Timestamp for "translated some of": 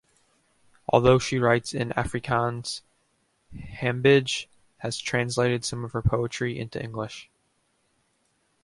4.97-5.91